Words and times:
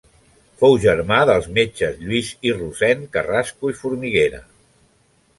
Fou 0.61 0.75
germà 0.85 1.17
dels 1.29 1.49
metges 1.57 1.99
Lluís 2.05 2.31
i 2.49 2.53
Rossend 2.61 3.03
Carrasco 3.17 3.71
i 3.75 3.77
Formiguera. 3.83 4.41